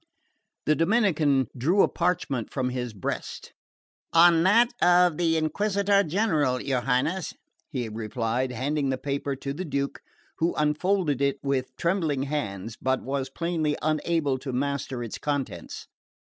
[0.65, 3.53] The Dominican drew a parchment from his breast.
[4.13, 7.35] "On that of the Inquisitor General, your Highness,"
[7.69, 10.01] he replied, handing the paper to the Duke,
[10.39, 15.85] who unfolded it with trembling hands but was plainly unable to master its contents.